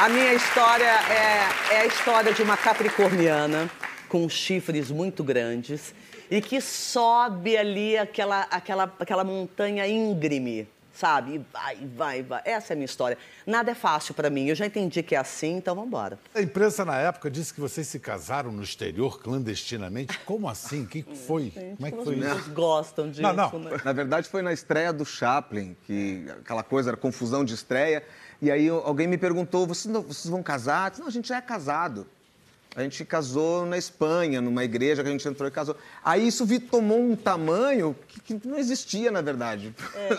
[0.00, 3.68] A minha história é, é a história de uma capricorniana
[4.08, 5.92] com chifres muito grandes
[6.30, 11.34] e que sobe ali aquela, aquela, aquela montanha íngreme, sabe?
[11.36, 12.42] E vai, vai, vai.
[12.44, 13.18] Essa é a minha história.
[13.44, 14.46] Nada é fácil pra mim.
[14.46, 16.18] Eu já entendi que é assim, então vamos embora.
[16.34, 20.16] A imprensa na época disse que vocês se casaram no exterior clandestinamente.
[20.20, 20.84] Como assim?
[20.84, 21.50] O que que foi?
[21.76, 22.50] Como é que foi isso?
[22.52, 23.58] gostam disso, Não, não.
[23.58, 23.76] né?
[23.84, 28.04] Na verdade, foi na estreia do Chaplin, que aquela coisa era confusão de estreia.
[28.40, 30.86] E aí alguém me perguntou: vocês, não- vocês vão casar?
[30.86, 32.06] Eu disse, não, a gente já é casado.
[32.78, 35.76] A gente casou na Espanha, numa igreja que a gente entrou e casou.
[36.04, 39.74] Aí isso tomou um tamanho que, que não existia, na verdade.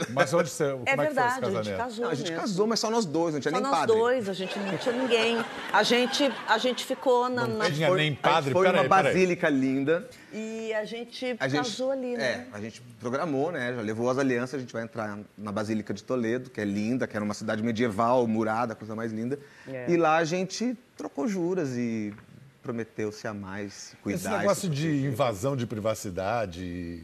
[0.10, 0.70] Mas onde você.
[0.74, 2.42] Como É é, que foi esse verdade, a gente casou Não, a gente mesmo.
[2.42, 3.96] casou, mas só nós dois, não tinha Só nem nós padre.
[3.96, 5.38] dois, a gente não tinha ninguém.
[5.72, 8.52] A gente, a gente ficou na, na- tinha Foi- nem a gente padre.
[8.52, 9.14] Foi Peraí, numa peraí.
[9.14, 10.10] basílica linda.
[10.34, 12.24] e a gente A gente, casou ali, né?
[12.24, 13.74] É, a gente programou, né?
[13.74, 17.08] Já levou as alianças, a gente vai entrar na Basílica de Toledo, que é linda,
[17.08, 19.40] que era uma cidade medieval, murada, coisa mais linda.
[19.66, 19.86] É.
[19.90, 22.14] E lá a gente trocou juras e
[22.62, 24.18] prometeu se amar e se cuidar.
[24.18, 27.04] Esse negócio de invasão de privacidade,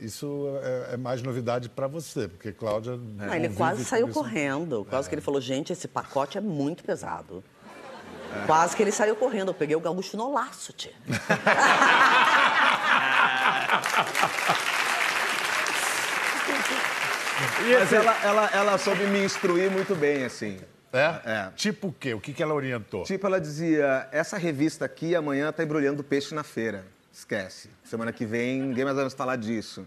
[0.00, 2.98] isso é, é mais novidade para você, porque Cláudia.
[3.18, 4.14] Ah, ele convive quase saiu isso.
[4.14, 4.86] correndo.
[4.88, 7.42] Quase que ele falou, gente, esse pacote é muito pesado.
[8.42, 8.46] É.
[8.46, 9.48] Quase que ele saiu correndo.
[9.48, 10.92] Eu peguei o gaúcho no laço, tia.
[17.78, 20.58] Mas ela, ela, ela soube me instruir muito bem, assim.
[20.92, 21.20] É?
[21.24, 21.50] É.
[21.56, 22.14] Tipo o quê?
[22.14, 23.04] O que, que ela orientou?
[23.04, 26.84] Tipo, ela dizia: essa revista aqui amanhã tá embrulhando peixe na feira.
[27.12, 27.68] Esquece.
[27.84, 29.86] Semana que vem ninguém mais vai nos falar disso.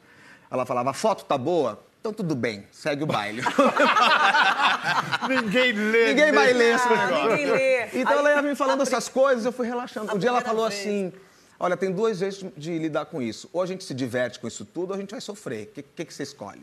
[0.49, 1.83] Ela falava: a foto tá boa?
[1.99, 3.41] Então tudo bem, segue o baile.
[5.29, 6.07] Ninguém lê.
[6.09, 7.29] Ninguém vai ler esse Ah, negócio.
[7.29, 7.85] ninguém lê.
[7.93, 10.13] Então Aí, ela ia me falando a essas coisas, eu fui relaxando.
[10.13, 10.79] Um dia ela falou vez.
[10.81, 11.13] assim:
[11.59, 13.49] olha, tem duas vezes de lidar com isso.
[13.53, 15.63] Ou a gente se diverte com isso tudo, ou a gente vai sofrer.
[15.63, 16.61] O que, que, que você escolhe?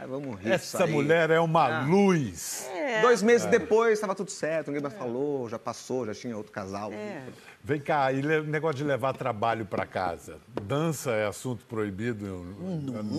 [0.00, 1.84] Ah, vamos rir Essa aí." mulher é uma Ah.
[1.86, 2.66] luz.
[3.02, 6.92] Dois meses depois, estava tudo certo, ninguém mais falou, já passou, já tinha outro casal.
[6.92, 7.22] É.
[7.62, 10.38] Vem cá, e negócio de levar trabalho para casa.
[10.62, 12.46] Dança é assunto proibido?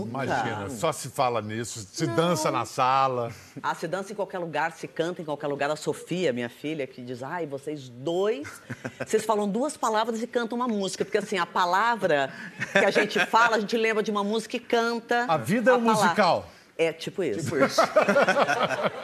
[0.08, 1.86] Imagina, só se fala nisso.
[1.92, 3.32] Se dança na sala.
[3.62, 5.70] Ah, se dança em qualquer lugar, se canta em qualquer lugar.
[5.70, 8.62] A Sofia, minha filha, que diz, ai, vocês dois,
[9.06, 11.04] vocês falam duas palavras e cantam uma música.
[11.04, 12.32] Porque assim, a palavra
[12.72, 15.26] que a gente fala, a gente lembra de uma música e canta.
[15.28, 16.04] A vida é um palavra.
[16.06, 16.50] musical.
[16.78, 17.44] É tipo isso.
[17.44, 17.82] Tipo isso.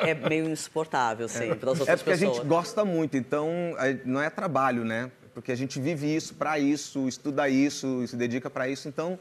[0.02, 2.38] É meio insuportável, sim, para as É outras porque a pessoas.
[2.38, 5.10] gente gosta muito, então é, não é trabalho, né?
[5.34, 9.18] Porque a gente vive isso para isso, estuda isso, e se dedica para isso, então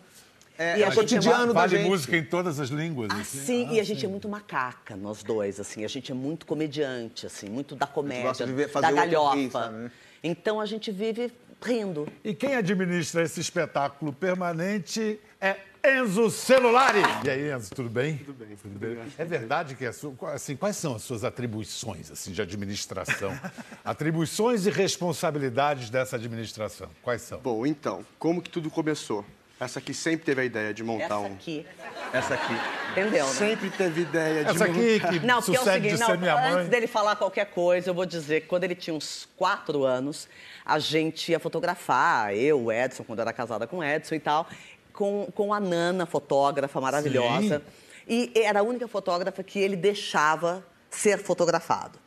[0.58, 1.88] é, E é a o gente é cotidiano da Vale gente.
[1.88, 3.10] música em todas as línguas.
[3.12, 3.38] assim?
[3.64, 5.84] Assim, e a gente é muito macaca, nós dois, assim.
[5.84, 9.70] A gente é muito comediante, assim, muito da comédia, gosta de ver- fazer da galhofa.
[9.70, 9.90] né?
[10.22, 11.32] Então a gente vive
[11.64, 12.06] rindo.
[12.24, 17.03] E quem administra esse espetáculo permanente é Enzo Celulari.
[17.25, 18.16] E aí, Enzo, tudo bem?
[18.18, 18.57] Tudo bem.
[18.57, 18.99] Tudo bem.
[19.18, 23.37] É verdade que a sua, assim, quais são as suas atribuições assim, de administração?
[23.85, 26.88] atribuições e responsabilidades dessa administração.
[27.03, 27.40] Quais são?
[27.40, 29.25] Bom, então, como que tudo começou?
[29.59, 31.27] Essa aqui sempre teve a ideia de montar Essa um.
[31.27, 31.66] aqui,
[32.12, 32.53] Essa aqui.
[32.90, 33.33] entendeu, né?
[33.33, 35.09] Sempre teve ideia de Essa aqui montar.
[35.12, 36.53] que Não, porque é o seguinte, de não, ser minha mãe.
[36.53, 40.29] antes dele falar qualquer coisa, eu vou dizer que quando ele tinha uns quatro anos,
[40.64, 44.21] a gente ia fotografar, eu, o Edson, quando eu era casada com o Edson e
[44.21, 44.49] tal,
[44.92, 47.62] com, com a Nana, fotógrafa maravilhosa.
[48.09, 51.98] E era a única fotógrafa que ele deixava ser fotografado.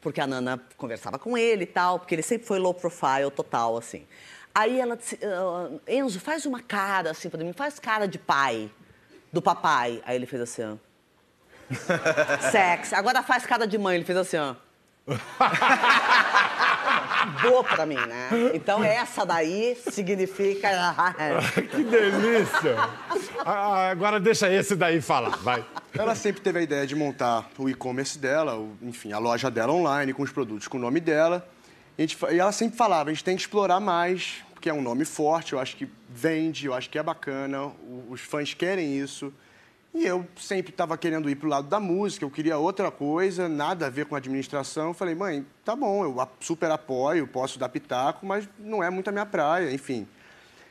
[0.00, 3.76] Porque a Nana conversava com ele e tal, porque ele sempre foi low profile total,
[3.76, 4.06] assim.
[4.54, 8.70] Aí ela disse, "Ah, Enzo, faz uma cara assim pra mim, faz cara de pai,
[9.32, 10.02] do papai.
[10.04, 10.76] Aí ele fez assim, ó.
[12.50, 12.94] Sexy.
[12.94, 13.96] Agora faz cara de mãe.
[13.96, 14.54] Ele fez assim, ó.
[17.42, 18.28] Boa pra mim, né?
[18.54, 20.70] Então essa daí significa.
[21.70, 22.76] Que delícia!
[23.44, 25.64] Ah, agora deixa esse daí falar, vai.
[25.92, 30.12] Ela sempre teve a ideia de montar o e-commerce dela, enfim, a loja dela online,
[30.12, 31.46] com os produtos com o nome dela.
[31.98, 34.82] E, gente e ela sempre falava, a gente tem que explorar mais, porque é um
[34.82, 37.70] nome forte, eu acho que vende, eu acho que é bacana,
[38.08, 39.32] os fãs querem isso.
[39.92, 43.86] E eu sempre estava querendo ir pro lado da música, eu queria outra coisa, nada
[43.86, 44.88] a ver com administração.
[44.88, 49.08] Eu falei, mãe, tá bom, eu super apoio, posso dar pitaco, mas não é muito
[49.08, 50.06] a minha praia, enfim.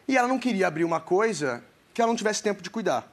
[0.07, 3.11] E ela não queria abrir uma coisa que ela não tivesse tempo de cuidar.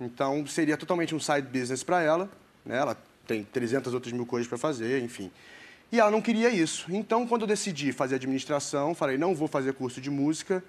[0.00, 2.28] Então, seria totalmente um side business para ela.
[2.64, 2.76] Né?
[2.76, 2.96] Ela
[3.26, 5.30] tem 300 outras mil coisas para fazer, enfim.
[5.90, 6.86] E ela não queria isso.
[6.90, 10.62] Então, quando eu decidi fazer administração, falei, não vou fazer curso de música.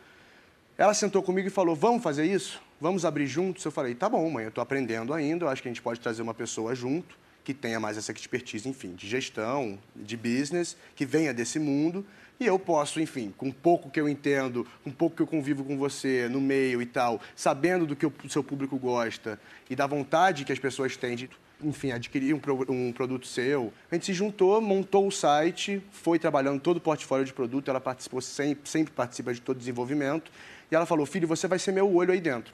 [0.79, 2.61] Ela sentou comigo e falou, vamos fazer isso?
[2.79, 3.65] Vamos abrir juntos?
[3.65, 5.99] Eu falei, tá bom, mãe, eu estou aprendendo ainda, eu acho que a gente pode
[5.99, 11.05] trazer uma pessoa junto, que tenha mais essa expertise, enfim, de gestão, de business, que
[11.05, 12.05] venha desse mundo.
[12.39, 15.77] E eu posso, enfim, com pouco que eu entendo, com pouco que eu convivo com
[15.77, 19.37] você no meio e tal, sabendo do que o seu público gosta
[19.69, 21.29] e da vontade que as pessoas têm de,
[21.61, 22.39] enfim, adquirir um,
[22.69, 27.25] um produto seu, a gente se juntou, montou o site, foi trabalhando todo o portfólio
[27.25, 30.31] de produto, ela participou sempre, sempre participa de todo o desenvolvimento.
[30.71, 32.53] E ela falou, filho, você vai ser meu olho aí dentro.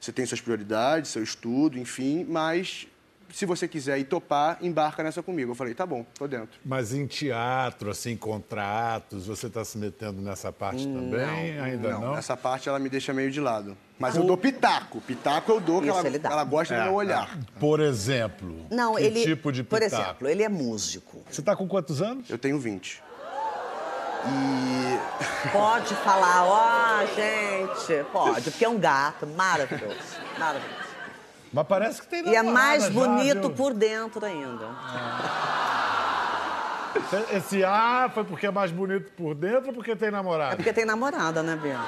[0.00, 2.86] Você tem suas prioridades, seu estudo, enfim, mas
[3.32, 5.50] se você quiser ir topar, embarca nessa comigo.
[5.52, 6.60] Eu falei, tá bom, tô dentro.
[6.64, 11.58] Mas em teatro, assim, contratos, você está se metendo nessa parte também?
[11.58, 12.16] Ainda não?
[12.16, 13.76] Essa parte ela me deixa meio de lado.
[13.98, 15.00] Mas eu dou pitaco.
[15.00, 16.30] Pitaco eu dou, que ela, dá.
[16.30, 17.38] ela gosta É, do meu olhar.
[17.58, 19.22] Por exemplo, Não, que ele.
[19.24, 20.02] tipo de Por pitaco?
[20.02, 21.24] exemplo, ele é músico.
[21.30, 22.28] Você está com quantos anos?
[22.28, 23.02] Eu tenho 20.
[24.28, 28.04] E Pode falar, ó, gente.
[28.12, 29.96] Pode, porque é um gato maravilhoso.
[30.38, 30.86] Maravilhoso.
[31.52, 33.50] Mas parece que tem E é namorada mais já, bonito viu?
[33.50, 34.66] por dentro ainda.
[37.30, 40.54] Esse A foi porque é mais bonito por dentro ou porque tem namorado?
[40.54, 41.78] É porque tem namorada, né, Bia?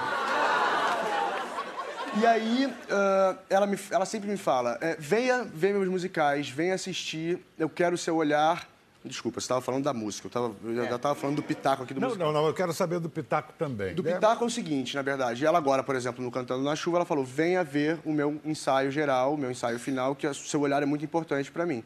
[2.20, 6.74] E aí, ah, ela, me- ela sempre me fala: é, venha ver meus musicais, venha
[6.74, 8.66] assistir, eu quero o seu olhar.
[9.04, 11.94] Desculpa, você estava falando da música, eu, tava, eu já estava falando do pitaco aqui
[11.94, 12.32] do Não, musical.
[12.32, 13.94] não, não, eu quero saber do Pitaco também.
[13.94, 15.46] Do É, Pitaco é o seguinte, na verdade.
[15.46, 18.90] Ela agora, por exemplo, no Cantando na Chuva, ela falou: venha ver o meu ensaio
[18.90, 21.84] geral, o meu ensaio final, que o seu olhar é muito importante para mim.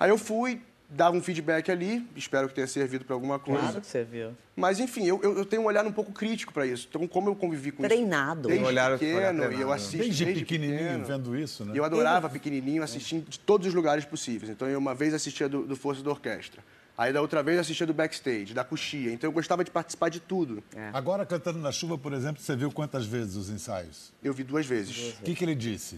[0.00, 3.60] Aí eu fui, dava um feedback ali, espero que tenha servido para alguma coisa.
[3.60, 4.30] Claro que você viu.
[4.56, 6.86] Mas, enfim, eu, eu, tenho um olhar um pouco crítico para isso.
[6.88, 8.40] Então, como eu convivi com Treinado.
[8.40, 11.04] isso desde Um olhar- pequeno, olhar e eu assisto Desde, desde pequenininho pequeno.
[11.04, 11.74] vendo isso, né?
[11.74, 14.50] E eu adorava pequenininho assistir de todos os lugares possíveis.
[14.50, 16.62] Então, eu uma vez assistia do, do Força da Orquestra.
[16.96, 19.12] Aí, da outra vez, assistia do backstage, da coxia.
[19.12, 20.64] Então, eu gostava de participar de tudo.
[20.92, 24.12] Agora, Cantando na Chuva, por exemplo, você viu quantas vezes os ensaios?
[24.24, 25.14] Eu vi duas vezes.
[25.20, 25.96] O que, que ele disse?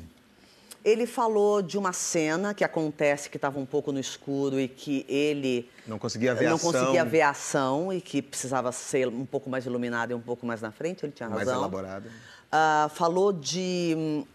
[0.85, 5.05] Ele falou de uma cena que acontece que estava um pouco no escuro e que
[5.09, 6.73] ele Não conseguia ver a não ação.
[6.73, 10.47] conseguia ver a ação e que precisava ser um pouco mais iluminado e um pouco
[10.47, 11.05] mais na frente.
[11.05, 11.61] Ele tinha Mais razão.
[11.61, 12.11] elaborado.
[12.51, 13.95] Ah, falou de,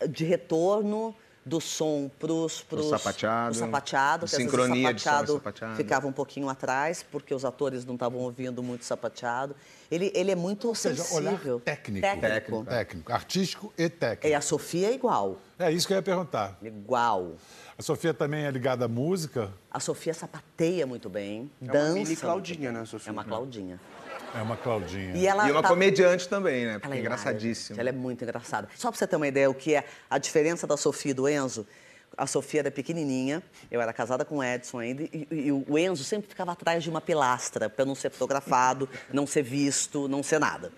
[0.09, 5.33] de retorno do som pros, pros sapateado, pro sapateado, vezes o sincronia de som sapateado
[5.33, 5.75] sapateado.
[5.75, 9.55] ficava um pouquinho atrás porque os atores não estavam ouvindo muito sapateado.
[9.91, 11.59] Ele, ele é muito Ou seja, olhar sensível.
[11.59, 12.01] técnico.
[12.01, 12.65] técnico.
[12.65, 14.37] Técnico, artístico e E técnico.
[14.37, 16.57] a Sofia é igual, É isso que eu ia perguntar.
[16.61, 17.33] igual.
[17.77, 19.51] A Sofia também é ligada à música?
[19.69, 21.85] A Sofia sapateia muito bem, É dança.
[21.85, 23.09] uma mini Claudinha, né, Sofia?
[23.09, 23.79] É uma Claudinha.
[24.33, 25.15] É uma Claudinha.
[25.15, 26.73] E ela E uma tá- comediante também, né?
[26.73, 27.79] Porque Ela é é engraçadíssima.
[27.79, 28.67] Ela é muito engraçada.
[28.75, 31.27] Só pra você ter uma ideia o que é a diferença da Sofia e do
[31.29, 31.65] Enzo.
[32.17, 36.03] A Sofia era pequenininha, eu era casada com o Edson ainda, e, e o Enzo
[36.03, 40.39] sempre ficava atrás de uma pilastra para não ser fotografado, não ser visto, não ser
[40.39, 40.71] nada.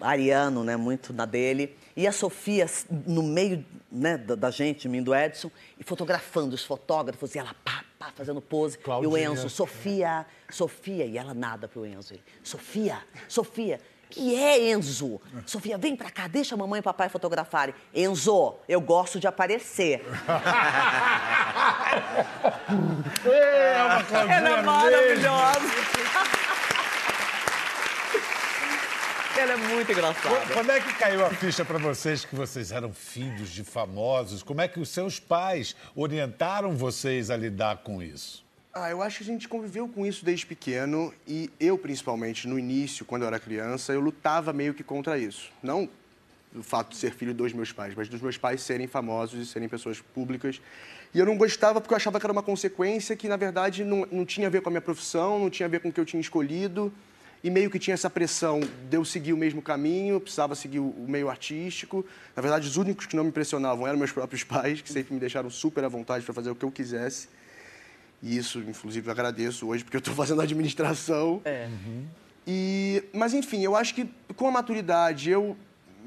[0.00, 1.76] Ariano, né, muito na dele.
[1.96, 2.66] E a Sofia,
[3.06, 7.54] no meio né, da, da gente, mim do Edson, e fotografando os fotógrafos, e ela
[7.64, 8.76] pá, pá, fazendo pose.
[8.76, 9.28] E o Claudinha.
[9.28, 12.14] Enzo, Sofia, Sofia, e ela nada pro Enzo.
[12.14, 13.80] Ele, Sofia, Sofia,
[14.12, 15.18] que é Enzo?
[15.46, 17.74] Sofia, vem pra cá, deixa a mamãe e papai fotografarem.
[17.94, 20.04] Enzo, eu gosto de aparecer.
[23.24, 25.60] É uma Claudinha Ela é maravilhosa.
[29.38, 30.40] Ela é muito engraçada.
[30.52, 34.42] Quando é que caiu a ficha para vocês que vocês eram filhos de famosos?
[34.42, 38.44] Como é que os seus pais orientaram vocês a lidar com isso?
[38.74, 42.58] Ah, eu acho que a gente conviveu com isso desde pequeno e eu, principalmente, no
[42.58, 45.52] início, quando eu era criança, eu lutava meio que contra isso.
[45.62, 45.86] Não
[46.50, 49.50] do fato de ser filho dos meus pais, mas dos meus pais serem famosos e
[49.50, 50.58] serem pessoas públicas.
[51.12, 54.06] E eu não gostava porque eu achava que era uma consequência que, na verdade, não,
[54.10, 56.00] não tinha a ver com a minha profissão, não tinha a ver com o que
[56.00, 56.90] eu tinha escolhido.
[57.44, 61.06] E meio que tinha essa pressão de eu seguir o mesmo caminho, precisava seguir o
[61.06, 62.06] meio artístico.
[62.34, 65.20] Na verdade, os únicos que não me impressionavam eram meus próprios pais, que sempre me
[65.20, 67.28] deixaram super à vontade para fazer o que eu quisesse.
[68.22, 71.40] E isso, inclusive, eu agradeço hoje, porque eu estou fazendo administração.
[71.44, 71.68] É.
[72.46, 75.56] E, mas, enfim, eu acho que com a maturidade, eu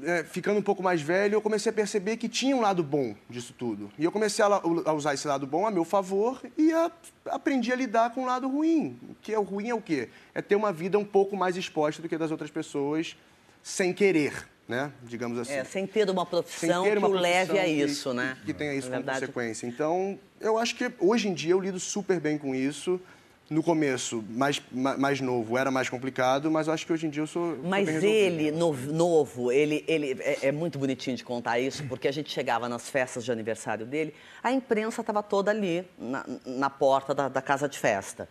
[0.02, 3.14] é, ficando um pouco mais velho, eu comecei a perceber que tinha um lado bom
[3.28, 3.90] disso tudo.
[3.98, 6.90] E eu comecei a, a usar esse lado bom a meu favor e a-
[7.26, 8.98] aprendi a lidar com o lado ruim.
[9.08, 10.10] O que é o ruim é o quê?
[10.34, 13.16] É ter uma vida um pouco mais exposta do que a das outras pessoas,
[13.62, 14.92] sem querer, né?
[15.02, 18.10] Digamos assim É, sem ter uma profissão ter que uma o leve a que- isso,
[18.10, 18.36] que, né?
[18.44, 19.66] Que tenha isso Na como verdade, consequência.
[19.66, 23.00] Então, eu acho que hoje em dia eu lido super bem com isso.
[23.48, 27.22] No começo, mais, ma- mais novo, era mais complicado, mas acho que hoje em dia
[27.22, 27.54] eu sou.
[27.54, 28.12] sou Mas resolvido.
[28.12, 32.28] ele, no- novo, ele, ele é, é muito bonitinho de contar isso, porque a gente
[32.28, 34.12] chegava nas festas de aniversário dele,
[34.42, 38.28] a imprensa estava toda ali, na, na porta da, da casa de festa.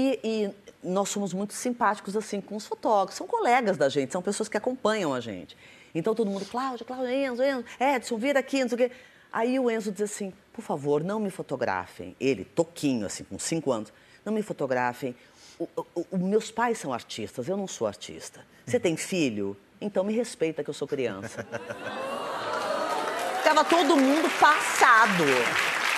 [0.00, 0.50] E, e
[0.88, 4.56] nós somos muito simpáticos assim com os fotógrafos, são colegas da gente, são pessoas que
[4.56, 5.56] acompanham a gente.
[5.92, 8.92] Então todo mundo, Cláudia, Cláudia, Enzo, Enzo, Edson, vira aqui, não sei o quê.
[9.32, 12.14] Aí o Enzo diz assim: por favor, não me fotografem.
[12.20, 13.92] Ele, toquinho, assim, com cinco anos,
[14.24, 15.16] não me fotografem.
[15.58, 18.46] O- o- o- meus pais são artistas, eu não sou artista.
[18.64, 19.56] Você tem filho?
[19.80, 21.44] Então me respeita que eu sou criança.
[23.38, 25.24] Ficava todo mundo passado.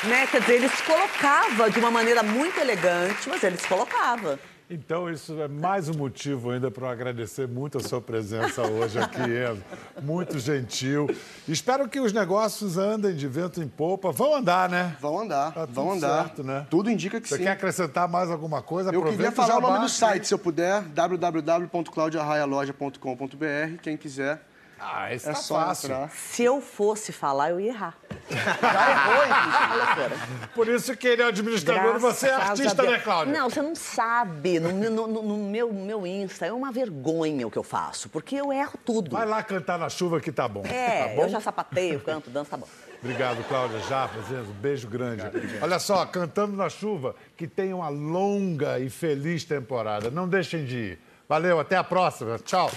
[0.05, 0.27] Né?
[0.31, 4.39] Quer dizer, ele se colocava de uma maneira muito elegante, mas ele se colocava.
[4.73, 9.01] Então, isso é mais um motivo ainda para eu agradecer muito a sua presença hoje
[9.01, 9.65] aqui, Enzo.
[10.01, 11.11] Muito gentil.
[11.49, 14.13] Espero que os negócios andem de vento em popa.
[14.13, 14.97] Vão andar, né?
[15.01, 16.23] Vão andar, Tá tudo vão andar.
[16.27, 16.65] certo, né?
[16.71, 17.43] Tudo indica que Você sim.
[17.43, 18.91] quer acrescentar mais alguma coisa?
[18.93, 23.79] Eu Aproveita queria falar o nome do site, se eu puder, www.claudiarraialoja.com.br.
[23.83, 24.41] Quem quiser,
[24.81, 25.87] Ah, esse é tá só fácil.
[25.93, 26.11] entrar.
[26.11, 27.97] Se eu fosse falar, eu ia errar.
[28.31, 30.13] Já errou, cara.
[30.55, 33.33] Por isso que ele é administrador e você é Graças artista, né, Cláudia?
[33.39, 34.59] Não, você não sabe.
[34.59, 38.53] No, no- no- meu, meu Insta é uma vergonha o que eu faço, porque eu
[38.53, 39.11] erro tudo.
[39.17, 40.63] Vai lá cantar na chuva que tá bom.
[40.65, 41.23] É, tá bom?
[41.23, 42.67] eu já sapateio, canto, danço, tá bom.
[43.03, 44.31] Obrigado, Cláudia Jafas.
[44.31, 45.23] Enzo, beijo grande.
[45.63, 50.11] Olha só, Cantando na Chuva, que tenha uma longa e feliz temporada.
[50.11, 50.99] Não deixem de ir.
[51.29, 52.39] Valeu, até a próxima.
[52.39, 52.71] Tchau.